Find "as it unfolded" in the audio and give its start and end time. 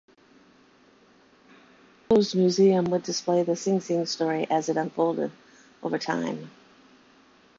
4.49-5.31